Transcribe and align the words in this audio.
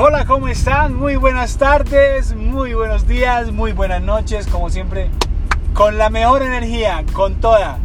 Hola, 0.00 0.26
¿cómo 0.26 0.46
están? 0.46 0.94
Muy 0.94 1.16
buenas 1.16 1.56
tardes, 1.56 2.32
muy 2.32 2.72
buenos 2.72 3.08
días, 3.08 3.50
muy 3.50 3.72
buenas 3.72 4.00
noches, 4.00 4.46
como 4.46 4.70
siempre, 4.70 5.10
con 5.74 5.98
la 5.98 6.08
mejor 6.08 6.42
energía, 6.42 7.04
con 7.12 7.40
toda. 7.40 7.78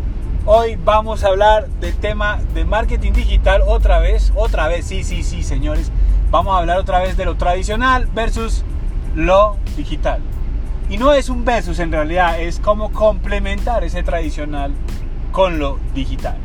Hoy 0.45 0.75
vamos 0.75 1.23
a 1.23 1.29
hablar 1.29 1.69
del 1.81 1.95
tema 1.95 2.39
de 2.53 2.65
marketing 2.65 3.13
digital 3.13 3.63
otra 3.65 3.97
vez, 3.97 4.31
otra 4.35 4.67
vez, 4.67 4.85
sí, 4.85 5.03
sí, 5.03 5.23
sí, 5.23 5.41
señores. 5.41 5.91
Vamos 6.29 6.53
a 6.53 6.59
hablar 6.59 6.77
otra 6.77 6.99
vez 6.99 7.17
de 7.17 7.25
lo 7.25 7.35
tradicional 7.35 8.07
versus 8.13 8.63
lo 9.15 9.57
digital. 9.75 10.21
Y 10.91 10.99
no 10.99 11.13
es 11.13 11.29
un 11.29 11.43
versus 11.45 11.79
en 11.79 11.91
realidad, 11.91 12.39
es 12.39 12.59
como 12.59 12.91
complementar 12.91 13.83
ese 13.83 14.03
tradicional 14.03 14.71
con 15.31 15.57
lo 15.57 15.79
digital. 15.95 16.37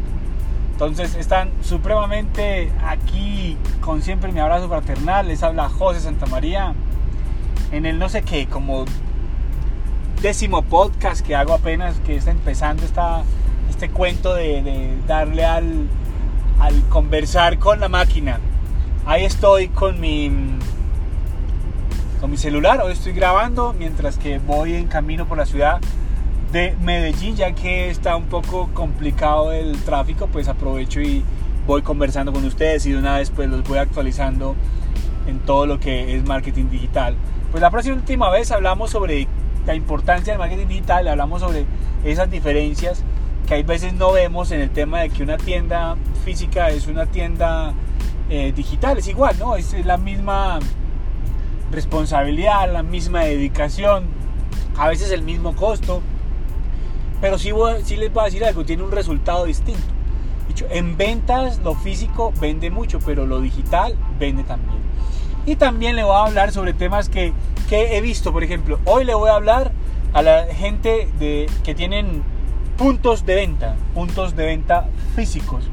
Entonces 0.79 1.17
están 1.17 1.51
supremamente 1.61 2.71
aquí 2.87 3.57
con 3.81 4.01
siempre 4.01 4.31
mi 4.31 4.39
abrazo 4.39 4.69
fraternal. 4.69 5.27
Les 5.27 5.43
habla 5.43 5.69
José 5.69 5.99
Santa 5.99 6.27
María 6.27 6.73
en 7.73 7.85
el 7.85 7.99
no 7.99 8.09
sé 8.09 8.23
qué, 8.23 8.47
como 8.47 8.85
décimo 10.23 10.63
podcast 10.63 11.27
que 11.27 11.35
hago 11.35 11.53
apenas, 11.53 11.99
que 12.07 12.15
está 12.15 12.31
empezando 12.31 12.85
esta, 12.85 13.25
este 13.69 13.91
cuento 13.91 14.37
de, 14.37 14.95
darle 15.09 15.45
al, 15.45 15.89
al 16.61 16.81
conversar 16.89 17.59
con 17.59 17.81
la 17.81 17.89
máquina. 17.89 18.39
Ahí 19.05 19.25
estoy 19.25 19.67
con 19.67 19.99
mi, 19.99 20.31
con 22.21 22.31
mi 22.31 22.37
celular, 22.37 22.83
hoy 22.83 22.93
estoy 22.93 23.15
grabando 23.15 23.75
mientras 23.77 24.17
que 24.17 24.39
voy 24.39 24.75
en 24.75 24.87
camino 24.87 25.27
por 25.27 25.39
la 25.39 25.47
ciudad 25.47 25.81
de 26.53 26.75
Medellín, 26.83 27.37
ya 27.37 27.53
que 27.53 27.91
está 27.91 28.17
un 28.17 28.25
poco 28.25 28.71
complicado 28.73 29.53
el 29.53 29.77
tráfico, 29.83 30.29
pues 30.29 30.49
aprovecho 30.49 31.01
y 31.01 31.23
voy 31.67 31.83
conversando 31.83 32.33
con 32.33 32.45
ustedes 32.45 32.87
y 32.87 32.93
de 32.93 32.99
una 32.99 33.19
vez 33.19 33.31
pues 33.31 33.49
los 33.49 33.63
voy 33.65 33.79
actualizando 33.79 34.55
en 35.27 35.41
todo 35.41 35.67
lo 35.67 35.79
que 35.79 36.17
es 36.17 36.25
marketing 36.25 36.71
digital. 36.71 37.15
Pues 37.51 37.61
la 37.61 37.71
próxima 37.71 37.97
última 37.97 38.31
vez 38.31 38.51
hablamos 38.51 38.91
sobre 38.91 39.27
la 39.67 39.75
importancia 39.75 40.33
del 40.33 40.39
marketing 40.39 40.67
digital, 40.67 41.09
hablamos 41.09 41.43
sobre 41.43 41.67
esas 42.05 42.31
diferencias 42.31 43.03
que 43.47 43.55
hay 43.55 43.63
veces 43.63 43.95
no 43.95 44.13
vemos 44.13 44.51
en 44.51 44.61
el 44.61 44.71
tema 44.71 45.01
de 45.01 45.09
que 45.09 45.23
una 45.23 45.39
tienda 45.39 45.97
física 46.25 46.69
es 46.69 46.87
una 46.87 47.07
tienda 47.07 47.73
eh, 48.29 48.53
digital, 48.55 48.99
es 48.99 49.09
igual, 49.09 49.37
¿no? 49.39 49.57
Es 49.57 49.73
la 49.87 49.97
misma 49.97 50.59
responsabilidad, 51.71 52.71
la 52.71 52.83
misma 52.83 53.21
dedicación, 53.21 54.05
a 54.77 54.89
veces 54.89 55.11
el 55.13 55.23
mismo 55.23 55.57
costo, 55.57 56.03
pero 57.21 57.39
sí, 57.39 57.51
les 57.97 58.13
voy 58.13 58.23
a 58.23 58.25
decir 58.25 58.45
algo, 58.45 58.65
tiene 58.65 58.83
un 58.83 58.93
resultado 58.93 59.45
distinto. 59.45 59.83
En 60.71 60.97
ventas 60.97 61.61
lo 61.61 61.75
físico 61.75 62.33
vende 62.41 62.71
mucho, 62.71 62.99
pero 62.99 63.27
lo 63.27 63.41
digital 63.41 63.95
vende 64.19 64.43
también. 64.43 64.79
Y 65.47 65.57
también 65.57 65.95
le 65.95 66.03
voy 66.03 66.15
a 66.15 66.25
hablar 66.25 66.53
sobre 66.53 66.73
temas 66.73 67.09
que, 67.09 67.33
que 67.69 67.97
he 67.97 68.01
visto, 68.01 68.33
por 68.33 68.43
ejemplo, 68.43 68.81
hoy 68.85 69.05
le 69.05 69.15
voy 69.15 69.31
a 69.31 69.35
hablar 69.35 69.73
a 70.13 70.23
la 70.23 70.47
gente 70.47 71.09
de, 71.19 71.49
que 71.63 71.75
tienen 71.75 72.23
puntos 72.77 73.25
de 73.27 73.35
venta, 73.35 73.77
puntos 73.95 74.37
de 74.37 74.47
venta 74.47 74.89
físicos. 75.15 75.65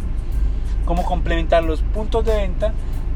Cómo 0.86 1.04
complementar 1.04 1.64
los 1.64 1.82
puntos 1.82 2.26
de 2.26 2.36
venta. 2.36 2.74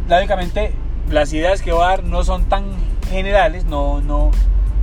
Lógicamente, 0.07 0.73
las 1.09 1.31
ideas 1.33 1.61
que 1.61 1.71
voy 1.71 1.83
a 1.83 1.87
dar 1.87 2.03
no 2.03 2.23
son 2.23 2.45
tan 2.45 2.63
generales, 3.09 3.65
no, 3.65 4.01
no, 4.01 4.31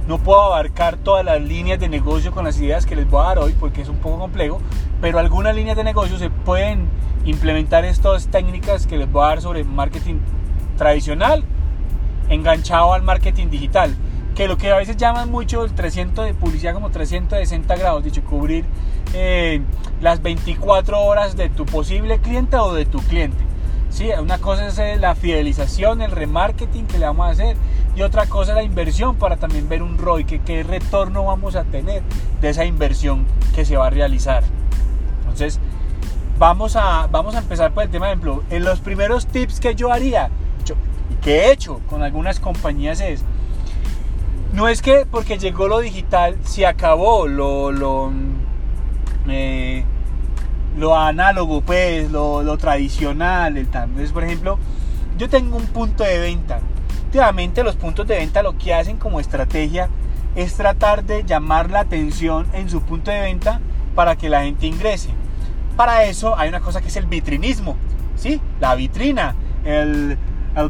no 0.07 0.19
puedo 0.19 0.43
abarcar 0.43 0.97
todas 0.97 1.25
las 1.25 1.41
líneas 1.41 1.81
de 1.81 1.89
negocio 1.89 2.33
con 2.33 2.45
las 2.45 2.59
ideas 2.61 2.87
que 2.87 2.97
les 2.97 3.09
voy 3.09 3.23
a 3.23 3.29
dar 3.29 3.39
hoy 3.39 3.55
porque 3.59 3.83
es 3.83 3.89
un 3.89 3.97
poco 3.97 4.19
complejo, 4.19 4.61
pero 5.01 5.19
algunas 5.19 5.55
líneas 5.55 5.77
de 5.77 5.85
negocio 5.85 6.19
se 6.19 6.31
pueden 6.31 6.89
implementar 7.25 7.85
estas 7.85 8.29
técnicas 8.29 8.87
que 8.87 8.97
les 8.97 9.11
voy 9.11 9.25
a 9.25 9.29
dar 9.29 9.41
sobre 9.41 9.65
marketing 9.65 10.17
tradicional 10.77 11.45
enganchado 12.29 12.93
al 12.93 13.03
marketing 13.03 13.49
digital, 13.49 13.97
que 14.35 14.49
lo 14.49 14.57
que 14.57 14.71
a 14.71 14.77
veces 14.77 14.97
llaman 14.97 15.31
mucho 15.31 15.65
el 15.65 15.73
300 15.73 16.27
de 16.27 16.35
publicidad 16.35 16.75
como 16.75 16.91
360 16.91 17.77
grados, 17.77 18.05
dicho, 18.05 18.23
cubrir 18.23 18.65
eh, 19.15 19.61
las 20.01 20.23
24 20.23 21.01
horas 21.01 21.37
de 21.37 21.49
tu 21.49 21.65
posible 21.67 22.19
cliente 22.19 22.57
o 22.57 22.75
de 22.75 22.85
tu 22.85 22.99
cliente. 22.99 23.46
Sí, 23.97 24.11
una 24.21 24.37
cosa 24.37 24.67
es 24.67 24.79
eh, 24.79 24.99
la 24.99 25.15
fidelización, 25.15 26.03
el 26.03 26.11
remarketing 26.11 26.87
que 26.87 26.99
le 26.99 27.07
vamos 27.07 27.29
a 27.29 27.31
hacer 27.31 27.57
y 27.97 28.03
otra 28.03 28.27
cosa 28.27 28.51
es 28.51 28.57
la 28.57 28.63
inversión 28.63 29.17
para 29.17 29.39
también 29.39 29.71
ver 29.71 29.83
un 29.83 29.97
ROI, 29.97 30.25
que 30.27 30.39
qué 30.41 30.63
retorno 30.63 31.25
vamos 31.25 31.57
a 31.57 31.65
tener 31.65 32.03
de 32.43 32.51
esa 32.51 32.67
inversión 32.67 33.25
que 33.55 33.65
se 33.65 33.79
va 33.79 33.87
a 33.87 33.91
realizar. 33.91 34.43
Entonces, 35.21 35.59
vamos 36.39 36.77
a, 36.77 37.07
vamos 37.11 37.37
a 37.37 37.39
empezar 37.39 37.73
por 37.73 37.85
el 37.85 37.89
tema, 37.89 38.09
de 38.09 38.13
ejemplo, 38.13 38.45
en 38.51 38.65
los 38.65 38.81
primeros 38.81 39.29
tips 39.29 39.61
que 39.61 39.75
yo 39.75 39.91
haría, 39.91 40.29
y 41.11 41.15
que 41.25 41.39
he 41.39 41.53
hecho 41.53 41.81
con 41.89 42.03
algunas 42.03 42.39
compañías 42.39 43.01
es, 43.01 43.25
no 44.53 44.69
es 44.69 44.83
que 44.83 45.07
porque 45.11 45.39
llegó 45.39 45.69
lo 45.69 45.81
digital 45.81 46.37
se 46.45 46.67
acabó 46.67 47.27
lo, 47.29 47.73
lo, 47.73 48.13
eh, 49.27 49.87
lo 50.77 50.97
análogo, 50.97 51.61
pues, 51.61 52.11
lo, 52.11 52.57
tradicional. 52.59 53.57
El, 53.57 53.67
entonces, 53.67 54.13
por 54.13 54.25
ejemplo, 54.25 54.59
yo 55.19 55.29
tengo 55.29 55.57
un 55.57 55.67
punto 55.67 56.05
de 56.05 56.19
venta 56.19 56.61
Últimamente 57.07 57.63
los 57.63 57.77
puntos 57.77 58.07
de 58.07 58.17
venta 58.17 58.43
lo 58.43 58.59
que 58.59 58.75
hacen 58.75 58.99
como 58.99 59.21
estrategia 59.21 59.89
es 60.35 60.55
tratar 60.55 61.05
de 61.05 61.25
llamar 61.25 61.71
la 61.71 61.81
atención 61.81 62.47
en 62.53 62.69
su 62.69 62.83
punto 62.83 63.11
de 63.11 63.21
venta 63.21 63.61
para 63.95 64.17
que 64.17 64.29
la 64.29 64.43
gente 64.43 64.67
ingrese. 64.67 65.11
Para 65.77 66.05
eso 66.05 66.37
hay 66.37 66.49
una 66.49 66.61
cosa 66.61 66.83
que 66.83 66.89
es 66.89 66.97
el 66.97 67.07
vitrinismo, 67.07 67.77
¿sí? 68.17 68.41
La 68.61 68.75
vitrina, 68.75 69.35
el, 69.65 70.19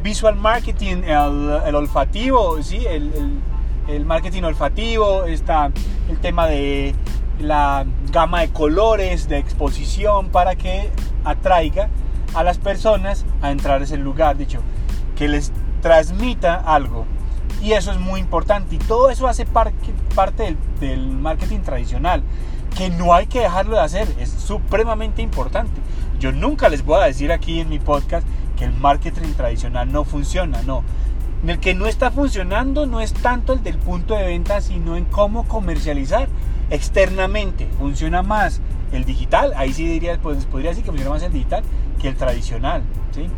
visual 0.03 0.37
marketing, 0.37 1.03
el, 1.05 1.75
olfativo, 1.75 2.63
¿sí? 2.63 2.85
El, 2.87 4.05
marketing 4.05 4.43
olfativo, 4.43 5.25
está 5.25 5.73
el 6.09 6.19
tema 6.19 6.47
de 6.47 6.95
la 7.41 7.85
gama 8.13 8.41
de 8.41 8.49
colores, 8.49 9.29
de 9.29 9.39
exposición, 9.39 10.29
para 10.29 10.57
que 10.57 10.91
atraiga 11.25 11.89
a 12.35 12.43
las 12.43 12.59
personas 12.59 13.25
a 13.43 13.51
entrar 13.51 13.81
a 13.81 13.85
ese 13.85 13.97
lugar, 13.97 14.37
dicho, 14.37 14.61
que 15.17 15.29
les 15.29 15.53
transmita 15.81 16.55
algo. 16.55 17.07
Y 17.63 17.73
eso 17.73 17.91
es 17.91 17.99
muy 17.99 18.21
importante. 18.21 18.77
Y 18.77 18.79
todo 18.79 19.11
eso 19.11 19.27
hace 19.27 19.47
parte 19.47 20.57
del, 20.81 21.09
marketing 21.09 21.61
tradicional, 21.61 22.23
que 22.77 22.91
no 22.91 23.15
hay 23.15 23.27
que 23.27 23.41
dejarlo 23.41 23.77
de 23.77 23.83
hacer. 23.83 24.09
Es 24.19 24.31
supremamente 24.31 25.23
importante. 25.23 25.81
Yo 26.21 26.33
nunca 26.33 26.69
les 26.69 26.85
voy 26.85 27.01
a 27.01 27.07
decir 27.07 27.33
aquí 27.33 27.61
en 27.61 27.69
mi 27.69 27.79
podcast 27.79 28.27
que 28.57 28.65
el 28.65 28.73
marketing 28.73 29.33
tradicional 29.37 29.91
no 29.91 30.05
funciona, 30.05 30.63
no. 30.63 30.83
El 31.47 31.61
que 31.61 31.75
no 31.75 31.87
está 31.87 32.11
funcionando 32.11 32.87
no 32.87 33.01
es 33.01 33.13
tanto 33.13 33.53
el 33.53 33.63
del 33.63 33.79
punto 33.79 34.15
de 34.15 34.25
venta, 34.25 34.61
sino 34.61 34.97
en 34.97 35.05
cómo 35.05 35.47
comercializar 35.47 36.29
externamente. 36.71 37.69
Funciona 37.79 38.23
más 38.23 38.61
el 38.93 39.05
digital, 39.05 39.53
ahí 39.57 39.73
sí 39.73 39.87
diría, 39.87 40.19
pues, 40.23 40.45
podría 40.47 40.71
decir 40.71 40.85
que 40.85 40.91
funciona 40.91 41.11
más 41.11 41.23
el 41.23 41.33
digital 41.33 41.63
que 42.01 42.09
el 42.09 42.17
tradicional. 42.17 42.83
¿sí? 43.13 43.29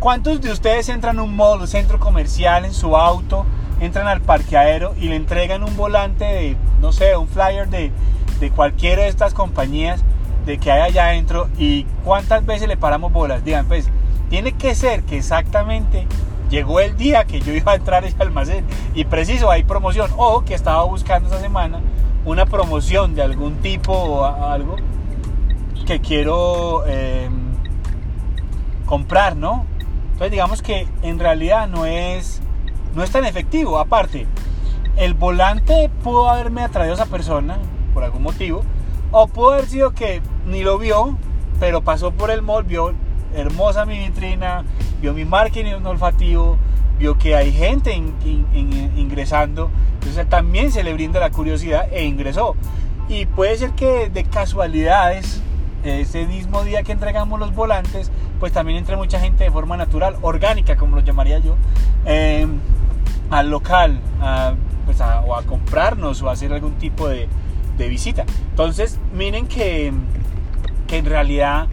¿Cuántos 0.00 0.40
de 0.40 0.50
ustedes 0.50 0.88
entran 0.88 1.18
a 1.18 1.22
un 1.22 1.36
mall, 1.36 1.66
centro 1.68 2.00
comercial 2.00 2.64
en 2.64 2.74
su 2.74 2.96
auto, 2.96 3.46
entran 3.80 4.08
al 4.08 4.20
parqueadero 4.20 4.94
y 5.00 5.08
le 5.08 5.16
entregan 5.16 5.62
un 5.62 5.76
volante 5.76 6.24
de, 6.24 6.56
no 6.80 6.92
sé, 6.92 7.16
un 7.16 7.28
flyer 7.28 7.68
de, 7.68 7.92
de 8.40 8.50
cualquiera 8.50 9.02
de 9.02 9.08
estas 9.08 9.34
compañías 9.34 10.02
de 10.46 10.58
que 10.58 10.72
hay 10.72 10.82
allá 10.82 11.06
adentro 11.06 11.48
y 11.56 11.84
cuántas 12.04 12.44
veces 12.44 12.68
le 12.68 12.76
paramos 12.76 13.12
bolas? 13.12 13.44
Digan, 13.44 13.66
pues, 13.66 13.88
tiene 14.28 14.52
que 14.52 14.74
ser 14.74 15.02
que 15.04 15.18
exactamente 15.18 16.06
llegó 16.50 16.80
el 16.80 16.96
día 16.96 17.24
que 17.24 17.40
yo 17.40 17.52
iba 17.52 17.72
a 17.72 17.76
entrar 17.76 18.04
a 18.04 18.06
ese 18.06 18.20
almacén 18.20 18.64
y 18.94 19.04
preciso 19.04 19.50
hay 19.50 19.62
promoción 19.62 20.10
o 20.16 20.44
que 20.44 20.54
estaba 20.54 20.82
buscando 20.84 21.28
esa 21.28 21.40
semana 21.40 21.80
una 22.24 22.46
promoción 22.46 23.14
de 23.14 23.22
algún 23.22 23.56
tipo 23.56 23.92
o 23.92 24.24
algo 24.24 24.76
que 25.86 26.00
quiero 26.00 26.86
em, 26.86 27.32
comprar, 28.86 29.36
¿no? 29.36 29.66
Entonces 30.12 30.30
digamos 30.30 30.62
que 30.62 30.86
en 31.02 31.18
realidad 31.18 31.68
no 31.68 31.86
es, 31.86 32.40
no 32.94 33.02
es 33.02 33.10
tan 33.10 33.24
efectivo. 33.24 33.78
Aparte, 33.78 34.26
el 34.96 35.14
volante 35.14 35.90
pudo 36.04 36.28
haberme 36.28 36.62
atraído 36.62 36.92
a 36.92 36.96
esa 36.96 37.06
persona 37.06 37.58
por 37.94 38.04
algún 38.04 38.22
motivo. 38.22 38.62
O 39.10 39.26
pudo 39.26 39.52
haber 39.52 39.66
sido 39.66 39.92
que 39.92 40.22
ni 40.46 40.62
lo 40.62 40.78
vio, 40.78 41.16
pero 41.58 41.82
pasó 41.82 42.12
por 42.12 42.30
el 42.30 42.42
mall, 42.42 42.64
vio 42.64 42.94
hermosa 43.34 43.84
mi 43.84 43.98
vitrina, 43.98 44.64
vio 45.00 45.12
mi 45.12 45.24
marketing 45.24 45.84
olfativo, 45.84 46.56
que 47.18 47.34
hay 47.34 47.52
gente 47.52 47.92
ingresando. 48.96 49.70
Entonces 49.94 50.28
también 50.28 50.70
se 50.72 50.82
le 50.82 50.92
brinda 50.92 51.20
la 51.20 51.30
curiosidad 51.30 51.88
e 51.92 52.04
ingresó. 52.04 52.56
Y 53.08 53.26
puede 53.26 53.56
ser 53.56 53.70
que 53.72 54.08
de 54.08 54.24
casualidades, 54.24 55.42
ese 55.84 56.26
mismo 56.26 56.62
día 56.64 56.82
que 56.82 56.92
entregamos 56.92 57.40
los 57.40 57.54
volantes, 57.54 58.10
pues 58.38 58.52
también 58.52 58.78
entra 58.78 58.96
mucha 58.96 59.20
gente 59.20 59.44
de 59.44 59.50
forma 59.50 59.76
natural, 59.76 60.16
orgánica, 60.22 60.76
como 60.76 60.96
lo 60.96 61.02
llamaría 61.02 61.38
yo, 61.40 61.56
eh, 62.06 62.46
al 63.30 63.50
local, 63.50 64.00
pues 64.86 65.00
o 65.00 65.36
a 65.36 65.42
comprarnos 65.42 66.22
o 66.22 66.28
a 66.28 66.32
hacer 66.32 66.52
algún 66.52 66.74
tipo 66.74 67.08
de, 67.08 67.28
visita. 67.78 68.24
Entonces, 68.50 69.00
miren 69.12 69.48
que, 69.48 69.92
que 70.86 70.98
en 70.98 71.04
realidad 71.04 71.66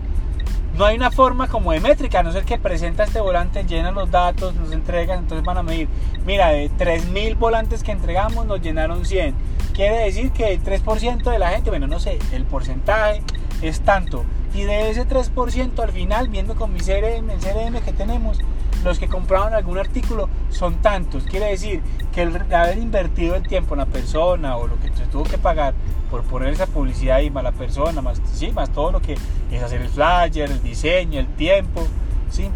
no 0.80 0.86
hay 0.86 0.96
una 0.96 1.12
forma 1.12 1.50
como 1.50 1.74
de 1.74 1.82
métrica, 1.82 2.22
a 2.22 2.24
no 2.24 2.32
ser 2.32 2.46
que 2.46 2.58
presenta 2.58 3.04
este 3.04 3.20
volante, 3.20 3.66
llena 3.66 3.92
los 3.92 4.10
datos, 4.10 4.56
nos 4.56 4.72
entrega, 4.72 5.16
entonces 5.16 5.46
van 5.46 5.58
a 5.58 5.62
medir, 5.62 5.90
mira, 6.26 6.52
de 6.52 6.72
3.000 6.72 7.38
volantes 7.38 7.84
que 7.84 7.92
entregamos 7.92 8.46
nos 8.46 8.62
llenaron 8.62 9.04
100. 9.04 9.36
Quiere 9.74 9.98
decir 10.06 10.32
que 10.32 10.54
el 10.54 10.64
3% 10.64 11.30
de 11.30 11.38
la 11.38 11.50
gente, 11.50 11.70
bueno, 11.70 11.88
no 11.88 12.00
sé, 12.00 12.18
el 12.32 12.46
porcentaje 12.46 13.22
es 13.62 13.82
tanto. 13.82 14.24
Y 14.54 14.62
de 14.62 14.90
ese 14.90 15.06
3% 15.06 15.84
al 15.84 15.92
final, 15.92 16.30
viendo 16.30 16.56
con 16.56 16.72
mi 16.72 16.80
CRM, 16.80 17.30
el 17.30 17.40
CRM 17.40 17.82
que 17.84 17.92
tenemos, 17.92 18.40
los 18.84 19.00
que 19.00 19.08
compraron 19.08 19.54
algún 19.54 19.78
artículo 19.78 20.30
son 20.50 20.76
tantos. 20.76 21.24
Quiere 21.24 21.48
decir 21.48 21.82
que 22.14 22.22
el 22.24 22.36
haber 22.54 22.78
invertido 22.78 23.36
el 23.36 23.48
tiempo 23.48 23.76
en 23.76 23.80
la 23.80 23.86
persona 23.86 24.58
o 24.58 24.68
lo 24.68 24.80
que 24.80 24.90
se 24.96 25.06
tuvo 25.06 25.24
que 25.24 25.38
pagar 25.38 25.74
por 26.10 26.24
poner 26.24 26.54
esa 26.54 26.66
publicidad 26.66 27.20
y 27.20 27.30
más 27.30 27.44
la 27.44 27.52
persona, 27.52 28.02
más, 28.02 28.22
sí, 28.34 28.52
más 28.52 28.70
todo 28.72 28.92
lo 28.92 29.02
que 29.02 29.18
es 29.52 29.64
hacer 29.64 29.82
el 29.82 29.90
flyer, 29.90 30.50
el 30.50 30.62
diseño, 30.64 31.20
el 31.20 31.28
tiempo, 31.28 31.86
¿sí? 32.32 32.50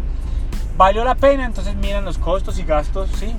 Valió 0.76 1.04
la 1.04 1.14
pena, 1.14 1.44
entonces 1.44 1.76
miran 1.76 2.04
los 2.04 2.18
costos 2.18 2.58
y 2.58 2.64
gastos, 2.64 3.10
¿sí? 3.10 3.34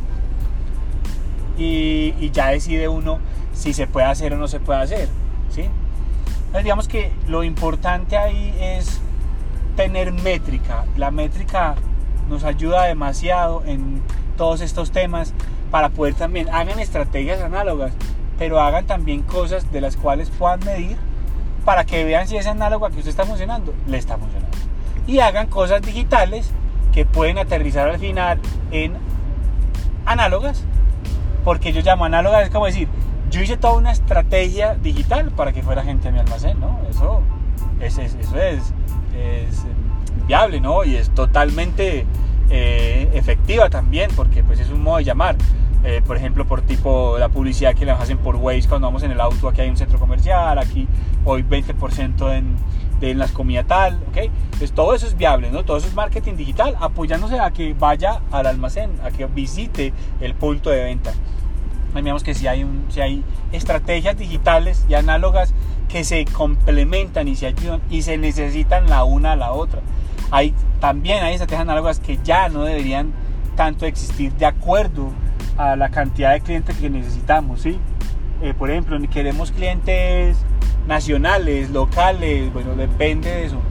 Y, 1.58 2.14
y 2.20 2.32
ya 2.32 2.50
decide 2.50 2.88
uno 2.88 3.20
si 3.54 3.74
se 3.74 3.88
puede 3.88 4.06
hacer 4.06 4.34
o 4.34 4.38
no 4.38 4.48
se 4.48 4.60
puede 4.60 4.82
hacer, 4.82 5.10
¿sí? 5.50 5.70
Entonces 6.48 6.64
digamos 6.64 6.88
que 6.88 7.12
lo 7.28 7.44
importante 7.44 8.18
ahí 8.18 8.56
es 8.60 9.02
tener 9.76 10.14
métrica. 10.14 10.86
La 10.96 11.12
métrica 11.12 11.76
nos 12.30 12.44
ayuda 12.44 12.83
demasiado 12.83 13.63
en 13.66 14.01
todos 14.38 14.62
estos 14.62 14.92
temas 14.92 15.33
para 15.72 15.89
poder 15.89 16.13
también, 16.13 16.48
hagan 16.50 16.80
estrategias 16.80 17.42
análogas, 17.42 17.94
pero 18.38 18.60
hagan 18.60 18.86
también 18.86 19.22
cosas 19.22 19.72
de 19.72 19.81
las 19.81 19.98
cuales 19.98 20.30
puedan 20.30 20.60
medir 20.62 20.98
para 21.63 21.86
que 21.86 22.04
vean 22.04 22.27
si 22.27 22.38
esa 22.38 22.51
análoga 22.51 22.89
que 22.89 22.98
usted 22.98 23.10
está 23.10 23.25
funcionando, 23.25 23.74
le 23.88 23.98
está 23.98 24.18
funcionando. 24.18 24.57
Y 25.07 25.19
hagan 25.19 25.48
cosas 25.48 25.81
digitales 25.81 26.51
que 26.94 27.06
pueden 27.06 27.38
aterrizar 27.38 27.89
al 27.89 28.00
final 28.00 28.39
en 28.72 28.94
análogas, 30.06 30.63
porque 31.44 31.74
yo 31.74 31.81
llamo 31.81 32.06
análogas, 32.06 32.44
es 32.44 32.50
como 32.50 32.66
decir, 32.66 32.88
yo 33.31 33.42
hice 33.42 33.57
toda 33.57 33.74
una 33.74 33.92
estrategia 33.92 34.75
digital 34.75 35.31
para 35.31 35.51
que 35.51 35.63
fuera 35.63 35.83
gente 35.83 36.07
a 36.07 36.12
mi 36.12 36.19
almacén, 36.19 36.60
¿no? 36.60 36.80
Eso 36.89 37.22
es, 37.81 37.98
eso 37.98 38.39
es, 38.39 38.74
es 39.13 39.66
viable, 40.27 40.60
¿no? 40.60 40.83
Y 40.83 40.95
es 40.95 41.10
totalmente 41.12 42.06
eh, 42.50 43.10
efectiva 43.13 43.69
también, 43.69 44.10
porque 44.16 44.44
pues 44.44 44.60
es 44.60 44.69
un 44.69 44.83
modo 44.83 44.98
de 44.98 45.04
llamar. 45.04 45.36
Eh, 45.83 46.01
por 46.06 46.18
ejemplo, 46.18 46.45
por 46.45 46.62
tipo 46.63 47.18
la 47.19 47.30
publicidad 47.30 47.75
que 47.75 47.86
le 47.86 47.92
hacen 47.92 48.18
por 48.18 48.36
Waze 48.38 48.68
cuando 48.68 48.88
vamos 48.88 49.04
en 49.04 49.12
el 49.12 49.22
auto, 49.22 49.48
aquí 49.48 49.62
hay 49.62 49.69
un 49.69 49.77
centro 49.77 50.00
comercial, 50.00 50.57
aquí 50.57 50.88
hoy 51.25 51.44
20% 51.44 52.36
en, 52.36 52.56
de 53.00 53.13
las 53.13 53.31
comidas 53.31 53.68
tal, 53.68 54.00
¿ok? 54.10 54.31
Pues 54.57 54.72
todo 54.72 54.95
eso 54.95 55.06
es 55.06 55.16
viable, 55.16 55.51
¿no? 55.51 55.63
Todo 55.63 55.77
eso 55.77 55.88
es 55.88 55.94
marketing 55.94 56.38
digital, 56.38 56.75
apoyándose 56.80 57.39
a 57.39 57.51
que 57.51 57.75
vaya 57.75 58.22
al 58.31 58.48
almacén, 58.48 58.92
a 59.04 59.12
que 59.12 59.27
visite 59.27 59.94
el 60.22 60.33
punto 60.33 60.72
de 60.72 60.83
venta. 60.83 61.13
Veamos 61.94 62.24
que 62.24 62.33
si 62.33 62.48
hay, 62.48 62.63
un, 62.63 62.86
si 62.89 63.01
hay 63.01 63.24
estrategias 63.51 64.18
digitales 64.18 64.86
y 64.89 64.95
análogas 64.95 65.54
que 65.88 66.04
se 66.04 66.25
complementan 66.25 67.27
y 67.27 67.36
se 67.36 67.48
ayudan 67.48 67.81
y 67.89 68.01
se 68.01 68.18
necesitan 68.18 68.89
la 68.89 69.04
una 69.04 69.33
a 69.33 69.36
la 69.36 69.51
otra. 69.54 69.81
Hay, 70.36 70.54
también 70.82 71.24
hay 71.24 71.36
estrategias 71.36 71.62
análogas 71.62 72.02
que 72.02 72.20
ya 72.22 72.50
no 72.50 72.66
deberían 72.66 73.14
tanto 73.56 73.86
existir 73.86 74.34
de 74.34 74.46
acuerdo 74.46 75.14
a 75.56 75.78
la 75.78 75.88
cantidad 75.92 76.34
de 76.34 76.42
clientes 76.42 76.76
que 76.76 76.90
necesitamos, 76.90 77.62
¿sí? 77.62 77.80
Eh, 78.42 78.54
por 78.54 78.70
ejemplo, 78.70 79.00
queremos 79.10 79.54
clientes 79.54 80.36
nacionales, 80.90 81.70
locales, 81.70 82.52
bueno, 82.52 82.76
depende 82.76 83.30
de 83.30 83.46
eso. 83.46 83.62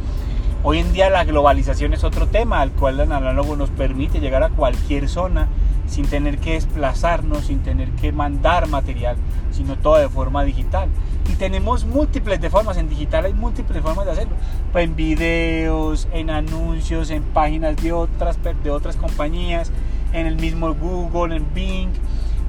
Hoy 0.62 0.78
en 0.78 0.90
día 0.94 1.10
la 1.10 1.24
globalización 1.24 1.92
es 1.92 2.02
otro 2.02 2.28
tema 2.28 2.62
al 2.62 2.70
cual 2.70 2.98
el 2.98 3.12
análogo 3.12 3.56
nos 3.56 3.68
permite 3.68 4.20
llegar 4.20 4.42
a 4.42 4.48
cualquier 4.48 5.06
zona 5.06 5.48
sin 5.86 6.06
tener 6.06 6.38
que 6.38 6.52
desplazarnos, 6.54 7.46
sin 7.46 7.60
tener 7.60 7.90
que 7.90 8.12
mandar 8.12 8.68
material, 8.68 9.16
sino 9.50 9.76
todo 9.76 9.96
de 9.96 10.08
forma 10.08 10.44
digital. 10.44 10.88
Y 11.30 11.36
tenemos 11.36 11.84
múltiples 11.84 12.40
de 12.40 12.50
formas, 12.50 12.76
en 12.76 12.88
digital 12.88 13.24
hay 13.24 13.34
múltiples 13.34 13.82
formas 13.82 14.04
de 14.04 14.12
hacerlo, 14.12 14.36
pues 14.72 14.84
en 14.84 14.96
videos, 14.96 16.08
en 16.12 16.30
anuncios, 16.30 17.10
en 17.10 17.22
páginas 17.22 17.76
de 17.76 17.92
otras, 17.92 18.38
de 18.42 18.70
otras 18.70 18.96
compañías, 18.96 19.72
en 20.12 20.26
el 20.26 20.36
mismo 20.36 20.74
Google, 20.74 21.36
en 21.36 21.46
Bing. 21.54 21.90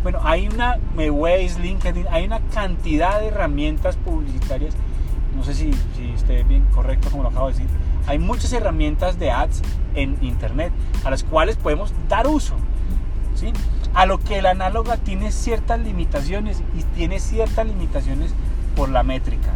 Bueno, 0.03 0.19
hay 0.23 0.47
una, 0.47 0.77
Waze, 0.95 1.59
LinkedIn, 1.59 2.05
hay 2.11 2.25
una 2.25 2.39
cantidad 2.53 3.19
de 3.19 3.27
herramientas 3.27 3.97
publicitarias, 3.97 4.75
no 5.35 5.43
sé 5.43 5.53
si, 5.53 5.73
si 5.95 6.11
esté 6.13 6.43
bien 6.43 6.65
correcto 6.73 7.09
como 7.09 7.23
lo 7.23 7.29
acabo 7.29 7.47
de 7.47 7.53
decir, 7.53 7.67
hay 8.07 8.19
muchas 8.19 8.53
herramientas 8.53 9.17
de 9.17 9.31
ads 9.31 9.61
en 9.95 10.17
internet 10.21 10.71
a 11.03 11.09
las 11.09 11.23
cuales 11.23 11.55
podemos 11.55 11.91
dar 12.07 12.27
uso. 12.27 12.55
A 13.93 14.05
lo 14.05 14.19
que 14.19 14.39
el 14.39 14.45
análoga 14.45 14.97
tiene 14.97 15.31
ciertas 15.31 15.79
limitaciones 15.79 16.61
y 16.77 16.83
tiene 16.95 17.19
ciertas 17.19 17.65
limitaciones 17.65 18.33
por 18.75 18.89
la 18.89 19.03
métrica. 19.03 19.53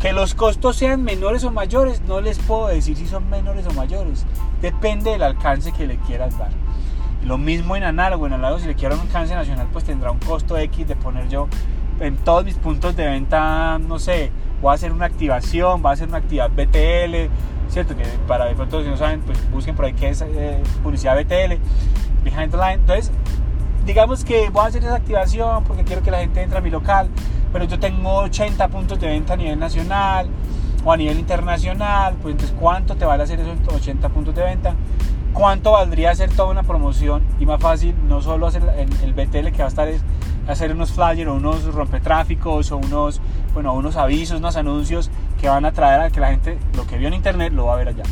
Que 0.00 0.12
los 0.12 0.34
costos 0.34 0.76
sean 0.76 1.02
menores 1.02 1.44
o 1.44 1.50
mayores, 1.50 2.02
no 2.02 2.20
les 2.20 2.38
puedo 2.38 2.68
decir 2.68 2.96
si 2.96 3.06
son 3.06 3.28
menores 3.30 3.66
o 3.66 3.72
mayores. 3.72 4.24
Depende 4.60 5.10
del 5.10 5.22
alcance 5.22 5.72
que 5.72 5.86
le 5.86 5.96
quieras 5.98 6.38
dar. 6.38 6.50
Lo 7.24 7.38
mismo 7.38 7.76
en 7.76 7.82
análogo, 7.82 8.26
en 8.26 8.34
análogo 8.34 8.60
si 8.60 8.66
le 8.68 8.74
quiero 8.74 8.94
un 8.94 9.00
alcance 9.00 9.34
nacional, 9.34 9.66
pues 9.72 9.84
tendrá 9.84 10.10
un 10.10 10.18
costo 10.18 10.56
X 10.56 10.86
de 10.86 10.94
poner 10.94 11.28
yo 11.28 11.48
en 12.00 12.16
todos 12.16 12.44
mis 12.44 12.56
puntos 12.56 12.94
de 12.96 13.06
venta, 13.06 13.78
no 13.78 13.98
sé, 13.98 14.30
voy 14.60 14.70
a 14.70 14.74
hacer 14.74 14.92
una 14.92 15.06
activación, 15.06 15.82
va 15.84 15.90
a 15.90 15.92
hacer 15.94 16.08
una 16.08 16.18
actividad 16.18 16.50
BTL, 16.50 17.30
¿cierto? 17.68 17.96
Que 17.96 18.04
para 18.26 18.46
de 18.46 18.54
pronto 18.54 18.82
si 18.82 18.88
no 18.88 18.96
saben, 18.96 19.20
pues 19.20 19.38
busquen 19.50 19.74
por 19.74 19.84
ahí 19.84 19.92
qué 19.92 20.10
es 20.10 20.22
eh, 20.22 20.62
publicidad 20.82 21.16
BTL, 21.16 21.54
behind 22.24 22.50
the 22.50 22.56
line. 22.56 22.74
Entonces, 22.74 23.10
digamos 23.84 24.24
que 24.24 24.50
voy 24.50 24.64
a 24.64 24.66
hacer 24.66 24.82
esa 24.82 24.96
activación 24.96 25.64
porque 25.64 25.84
quiero 25.84 26.02
que 26.02 26.10
la 26.10 26.18
gente 26.18 26.42
entre 26.42 26.58
a 26.58 26.60
mi 26.60 26.70
local, 26.70 27.08
pero 27.52 27.64
yo 27.64 27.78
tengo 27.78 28.16
80 28.16 28.68
puntos 28.68 28.98
de 29.00 29.08
venta 29.08 29.34
a 29.34 29.36
nivel 29.36 29.58
nacional 29.58 30.28
o 30.84 30.92
a 30.92 30.96
nivel 30.96 31.18
internacional, 31.18 32.14
pues 32.20 32.32
entonces 32.32 32.56
¿cuánto 32.58 32.96
te 32.96 33.04
vale 33.04 33.22
hacer 33.22 33.40
esos 33.40 33.56
80 33.66 34.08
puntos 34.08 34.34
de 34.34 34.42
venta? 34.42 34.74
¿Cuánto 35.32 35.72
valdría 35.72 36.10
hacer 36.10 36.30
toda 36.30 36.50
una 36.50 36.62
promoción? 36.62 37.22
Y 37.38 37.46
más 37.46 37.60
fácil, 37.60 37.94
no 38.08 38.22
solo 38.22 38.46
hacer 38.46 38.62
el, 38.78 38.88
el 39.02 39.12
BTL 39.12 39.50
que 39.50 39.58
va 39.58 39.66
a 39.66 39.68
estar 39.68 39.86
es 39.88 40.00
hacer 40.48 40.72
unos 40.72 40.92
flyers 40.92 41.28
o 41.28 41.34
unos 41.34 41.64
rompetráficos 41.74 42.72
o 42.72 42.78
unos, 42.78 43.20
bueno, 43.52 43.74
unos 43.74 43.96
avisos, 43.96 44.38
unos 44.38 44.56
anuncios 44.56 45.10
que 45.40 45.48
van 45.48 45.64
a 45.64 45.72
traer 45.72 46.00
a 46.00 46.10
que 46.10 46.20
la 46.20 46.30
gente 46.30 46.58
lo 46.74 46.86
que 46.86 46.98
vio 46.98 47.08
en 47.08 47.14
internet 47.14 47.52
lo 47.52 47.66
va 47.66 47.74
a 47.74 47.76
ver 47.76 47.88
allá. 47.88 48.04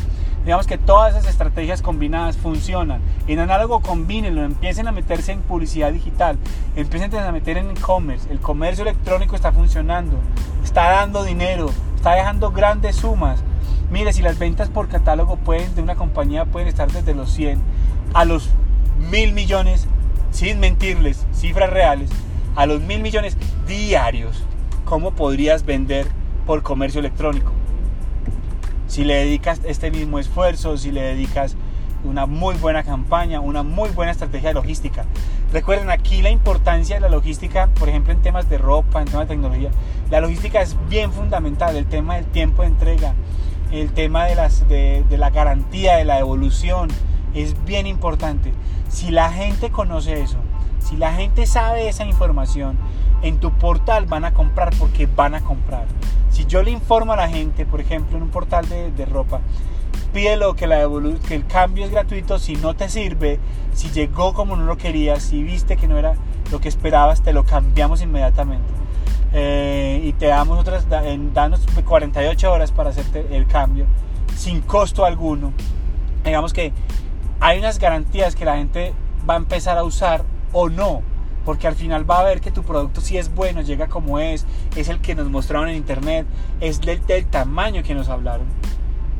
Digamos 0.45 0.67
que 0.67 0.77
todas 0.77 1.15
esas 1.15 1.27
estrategias 1.27 1.81
combinadas 1.81 2.37
funcionan. 2.37 3.01
En 3.25 3.39
análogo 3.39 3.79
combínenlo, 3.79 4.43
empiecen 4.43 4.87
a 4.87 4.91
meterse 4.91 5.31
en 5.31 5.41
publicidad 5.41 5.91
digital, 5.91 6.37
empiecen 6.75 7.15
a 7.15 7.31
meter 7.31 7.57
en 7.57 7.71
e-commerce. 7.71 8.31
El 8.31 8.39
comercio 8.39 8.83
electrónico 8.83 9.35
está 9.35 9.51
funcionando, 9.51 10.17
está 10.63 10.91
dando 10.91 11.23
dinero, 11.23 11.71
está 11.95 12.13
dejando 12.13 12.51
grandes 12.51 12.97
sumas. 12.97 13.41
Mire, 13.89 14.13
si 14.13 14.21
las 14.21 14.37
ventas 14.37 14.69
por 14.69 14.87
catálogo 14.87 15.37
pueden, 15.37 15.73
de 15.73 15.81
una 15.81 15.95
compañía 15.95 16.45
pueden 16.45 16.67
estar 16.67 16.91
desde 16.91 17.15
los 17.15 17.31
100 17.31 17.59
a 18.13 18.23
los 18.23 18.49
mil 19.11 19.33
millones, 19.33 19.87
sin 20.31 20.59
mentirles, 20.59 21.25
cifras 21.33 21.71
reales, 21.71 22.11
a 22.55 22.67
los 22.67 22.81
mil 22.81 23.01
millones 23.01 23.35
diarios, 23.67 24.43
¿cómo 24.85 25.11
podrías 25.11 25.65
vender 25.65 26.07
por 26.45 26.63
comercio 26.63 26.99
electrónico? 26.99 27.51
Si 28.87 29.03
le 29.03 29.15
dedicas 29.15 29.61
este 29.65 29.91
mismo 29.91 30.19
esfuerzo, 30.19 30.77
si 30.77 30.91
le 30.91 31.01
dedicas 31.01 31.55
una 32.05 32.25
muy 32.25 32.55
buena 32.55 32.83
campaña, 32.83 33.39
una 33.39 33.63
muy 33.63 33.89
buena 33.89 34.11
estrategia 34.11 34.49
de 34.49 34.53
logística. 34.55 35.05
Recuerden 35.51 35.89
aquí 35.89 36.21
la 36.21 36.29
importancia 36.29 36.95
de 36.95 37.01
la 37.01 37.09
logística, 37.09 37.67
por 37.67 37.89
ejemplo 37.89 38.13
en 38.13 38.21
temas 38.21 38.49
de 38.49 38.57
ropa, 38.57 39.01
en 39.01 39.07
temas 39.07 39.27
de 39.27 39.35
tecnología. 39.35 39.71
La 40.09 40.21
logística 40.21 40.61
es 40.61 40.75
bien 40.89 41.11
fundamental, 41.11 41.75
el 41.75 41.85
tema 41.85 42.15
del 42.15 42.25
tiempo 42.25 42.61
de 42.61 42.69
entrega, 42.69 43.13
el 43.71 43.91
tema 43.91 44.25
de, 44.25 44.35
la 45.17 45.29
garantía, 45.29 45.97
de 45.97 46.05
la 46.05 46.19
evolución, 46.19 46.89
es 47.33 47.55
bien 47.65 47.87
importante. 47.87 48.53
Si 48.89 49.11
la 49.11 49.31
gente 49.31 49.71
conoce 49.71 50.21
eso, 50.21 50.37
si 50.79 50.95
la 50.97 51.13
gente 51.13 51.45
sabe 51.45 51.89
esa 51.89 52.05
información, 52.05 52.77
en 53.25 53.39
tu 53.39 53.51
portal 53.51 54.05
van 54.05 54.23
a 54.23 54.33
comprar 54.33 54.71
porque 54.77 55.07
van 55.07 55.33
a 55.33 55.41
comprar. 55.41 55.85
Si 56.29 56.45
yo 56.45 56.61
le 56.61 56.69
informo 56.69 57.13
a 57.13 57.15
la 57.15 57.27
gente, 57.27 57.65
por 57.65 57.81
ejemplo, 57.81 58.17
en 58.17 58.23
un 58.23 58.29
portal 58.29 58.69
de, 58.69 58.91
de 58.91 59.05
ropa, 59.05 59.41
pídelo 60.13 60.55
que, 60.55 60.67
la 60.67 60.87
que 61.27 61.35
el 61.35 61.47
cambio 61.47 61.85
es 61.85 61.91
gratuito, 61.91 62.37
si 62.37 62.55
no 62.55 62.75
te 62.75 62.87
sirve, 62.87 63.39
si 63.73 63.89
llegó 63.89 64.33
como 64.33 64.55
no 64.55 64.65
lo 64.65 64.77
querías, 64.77 65.23
si 65.23 65.41
viste 65.41 65.75
que 65.75 65.87
no 65.87 65.97
era 65.97 66.13
lo 66.51 66.61
que 66.61 66.69
esperabas, 66.69 67.21
te 67.21 67.33
lo 67.33 67.45
cambiamos 67.45 68.01
inmediatamente. 68.01 68.67
Eh, 69.33 70.01
y 70.03 70.13
te 70.13 70.27
damos 70.27 70.59
otras, 70.59 70.87
danos 71.33 71.65
48 71.83 72.51
horas 72.51 72.71
para 72.71 72.91
hacerte 72.91 73.25
el 73.35 73.47
cambio, 73.47 73.87
sin 74.35 74.61
costo 74.61 75.03
alguno. 75.03 75.51
Digamos 76.23 76.53
que 76.53 76.73
hay 77.39 77.57
unas 77.57 77.79
garantías 77.79 78.35
que 78.35 78.45
la 78.45 78.57
gente 78.57 78.93
va 79.27 79.33
a 79.33 79.37
empezar 79.37 79.79
a 79.79 79.83
usar 79.83 80.23
o 80.53 80.69
no. 80.69 81.01
Porque 81.45 81.67
al 81.67 81.75
final 81.75 82.09
va 82.09 82.19
a 82.19 82.23
ver 82.23 82.41
que 82.41 82.51
tu 82.51 82.63
producto 82.63 83.01
si 83.01 83.17
es 83.17 83.33
bueno, 83.33 83.61
llega 83.61 83.87
como 83.87 84.19
es, 84.19 84.45
es 84.75 84.89
el 84.89 84.99
que 84.99 85.15
nos 85.15 85.29
mostraron 85.29 85.69
en 85.69 85.75
internet, 85.75 86.25
es 86.59 86.81
del, 86.81 87.05
del 87.05 87.25
tamaño 87.27 87.83
que 87.83 87.93
nos 87.93 88.09
hablaron. 88.09 88.47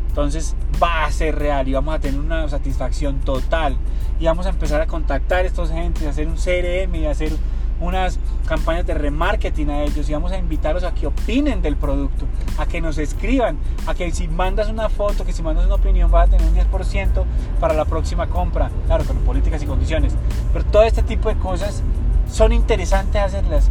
Entonces 0.09 0.55
va 0.81 1.05
a 1.05 1.11
ser 1.11 1.37
real 1.37 1.67
y 1.67 1.73
vamos 1.73 1.93
a 1.93 1.99
tener 1.99 2.19
una 2.19 2.47
satisfacción 2.49 3.19
total. 3.19 3.77
Y 4.19 4.25
vamos 4.25 4.45
a 4.45 4.49
empezar 4.49 4.81
a 4.81 4.87
contactar 4.87 5.43
a 5.43 5.47
estos 5.47 5.69
gentes, 5.69 6.07
a 6.07 6.09
hacer 6.09 6.27
un 6.27 6.35
CRM 6.35 6.95
y 6.95 7.05
hacer 7.05 7.33
unas 7.81 8.19
campañas 8.47 8.85
de 8.85 8.93
remarketing 8.93 9.69
a 9.69 9.83
ellos 9.83 10.09
y 10.09 10.13
vamos 10.13 10.31
a 10.31 10.37
invitarlos 10.37 10.83
a 10.83 10.93
que 10.93 11.07
opinen 11.07 11.61
del 11.61 11.75
producto, 11.75 12.25
a 12.57 12.65
que 12.65 12.79
nos 12.79 12.97
escriban, 12.97 13.57
a 13.87 13.93
que 13.93 14.11
si 14.11 14.27
mandas 14.27 14.69
una 14.69 14.87
foto, 14.87 15.25
que 15.25 15.33
si 15.33 15.41
mandas 15.41 15.65
una 15.65 15.75
opinión 15.75 16.09
vas 16.09 16.27
a 16.29 16.31
tener 16.31 16.47
un 16.47 16.55
10% 16.55 17.25
para 17.59 17.73
la 17.73 17.85
próxima 17.85 18.27
compra, 18.27 18.71
claro, 18.85 19.03
con 19.03 19.17
políticas 19.17 19.61
y 19.63 19.65
condiciones. 19.65 20.13
Pero 20.53 20.65
todo 20.65 20.83
este 20.83 21.03
tipo 21.03 21.29
de 21.29 21.35
cosas 21.35 21.83
son 22.29 22.53
interesantes 22.53 23.21
hacerlas. 23.21 23.69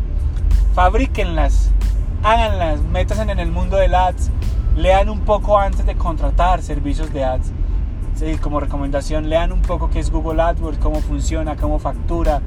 Fabríquenlas, 0.75 1.70
háganlas, 2.23 2.80
métanse 2.82 3.23
en 3.30 3.38
el 3.38 3.50
mundo 3.50 3.76
del 3.76 3.94
ads, 3.94 4.30
lean 4.76 5.08
un 5.08 5.20
poco 5.20 5.58
antes 5.58 5.87
de 5.87 5.94
contratar 5.94 6.62
servicios 6.62 7.12
de 7.12 7.25
ads. 7.25 7.52
como 8.40 8.61
recomendación, 8.61 9.28
lean 9.28 9.52
un 9.52 9.62
poco 9.62 9.90
qué 9.90 10.00
es 10.00 10.11
Google 10.11 10.40
AdWords, 10.42 10.78
cómo 10.78 11.00
funciona, 11.00 11.56
cómo 11.56 11.78
factura. 11.78 12.40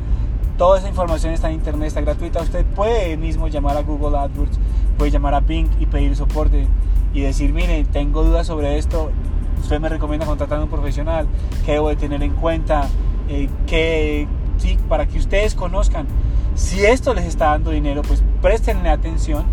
Toda 0.57 0.79
esa 0.79 0.89
información 0.89 1.33
está 1.33 1.49
en 1.49 1.55
internet, 1.55 1.89
está 1.89 2.01
gratuita. 2.01 2.41
Usted 2.41 2.65
puede 2.65 3.15
mismo 3.15 3.47
llamar 3.47 3.77
a 3.77 3.81
Google 3.81 4.17
AdWords, 4.17 4.57
puede 4.97 5.11
llamar 5.11 5.35
a 5.35 5.39
Bing 5.39 5.69
y 5.79 5.85
pedir 5.85 6.15
soporte 6.15 6.67
y 7.13 7.21
decir, 7.21 7.53
mire, 7.53 7.83
tengo 7.85 8.23
dudas 8.23 8.47
sobre 8.47 8.77
esto, 8.77 9.11
usted 9.59 9.79
me 9.79 9.89
recomienda 9.89 10.25
contratar 10.25 10.59
a 10.59 10.63
un 10.63 10.69
profesional, 10.69 11.27
qué 11.65 11.73
debo 11.73 11.89
de 11.89 11.95
tener 11.95 12.21
en 12.23 12.33
cuenta, 12.33 12.87
eh, 13.29 13.49
que, 13.65 14.27
sí, 14.57 14.77
para 14.87 15.05
que 15.05 15.17
ustedes 15.17 15.55
conozcan. 15.55 16.07
Si 16.55 16.83
esto 16.83 17.13
les 17.13 17.25
está 17.25 17.47
dando 17.47 17.71
dinero, 17.71 18.01
pues 18.01 18.23
préstenle 18.41 18.89
atención 18.89 19.45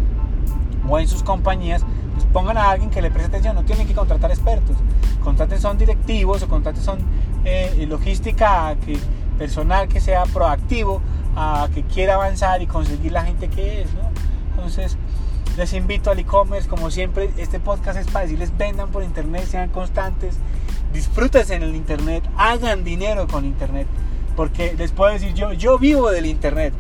o 0.89 0.99
en 0.99 1.09
sus 1.09 1.23
compañías 1.23 1.85
pues 2.15 2.27
pongan 2.33 2.57
a 2.57 2.71
alguien 2.71 2.91
que 2.91 3.03
le 3.03 3.11
preste 3.11 3.29
atención, 3.29 3.57
no 3.57 3.65
tienen 3.65 3.87
que 3.87 3.95
contratar 3.95 4.31
expertos, 4.31 4.77
contraten 5.23 5.61
son 5.61 5.79
directivos 5.79 6.43
o 6.43 6.49
contraten 6.49 6.83
son 6.83 6.99
eh, 7.45 7.85
logística 7.89 8.77
que, 8.87 8.99
personal 9.37 9.89
que 9.89 10.01
sea 10.01 10.25
proactivo, 10.25 11.03
a 11.37 11.69
que 11.75 11.83
quiera 11.83 12.15
avanzar 12.15 12.63
y 12.63 12.67
conseguir 12.67 13.13
la 13.13 13.25
gente 13.25 13.49
que 13.49 13.83
es. 13.83 13.89
Entonces, 14.51 14.97
les 15.57 15.73
invito 15.73 16.11
al 16.11 16.19
e-commerce, 16.19 16.69
como 16.69 16.91
siempre, 16.91 17.31
este 17.37 17.61
podcast 17.61 17.99
es 17.99 18.07
para 18.07 18.25
decirles 18.25 18.57
vendan 18.57 18.91
por 18.91 19.03
internet, 19.03 19.47
sean 19.47 19.69
constantes, 19.71 20.37
disfrútense 20.93 21.55
en 21.55 21.63
el 21.63 21.75
internet, 21.75 22.25
hagan 22.37 22.85
dinero 22.85 23.27
con 23.27 23.45
internet, 23.45 23.87
porque 24.37 24.75
les 24.77 24.93
puedo 24.93 25.13
decir 25.13 25.35
yo, 25.35 25.53
yo 25.53 25.79
vivo 25.79 26.11
del 26.11 26.27
internet, 26.27 26.75